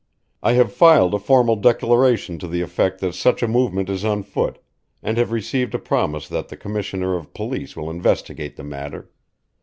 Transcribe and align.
I 0.41 0.53
have 0.53 0.73
filed 0.73 1.13
a 1.13 1.19
formal 1.19 1.55
declaration 1.57 2.39
to 2.39 2.47
the 2.47 2.61
effect 2.61 3.01
that 3.01 3.13
such 3.13 3.43
a 3.43 3.47
movement 3.47 3.87
is 3.87 4.03
on 4.03 4.23
foot, 4.23 4.57
and 5.03 5.15
have 5.19 5.31
received 5.31 5.75
a 5.75 5.77
promise 5.77 6.27
that 6.27 6.47
the 6.47 6.57
commissioner 6.57 7.13
of 7.15 7.35
police 7.35 7.75
will 7.75 7.87
investigate 7.91 8.55
the 8.55 8.63
matter. 8.63 9.11